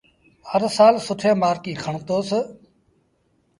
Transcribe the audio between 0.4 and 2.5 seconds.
هر سآل سُٺين مآرڪيٚن کڻتوس